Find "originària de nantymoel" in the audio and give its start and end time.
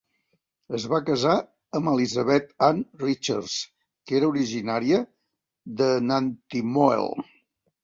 4.33-7.09